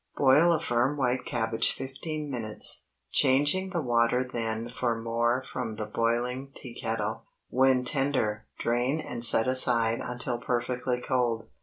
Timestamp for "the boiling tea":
5.75-6.73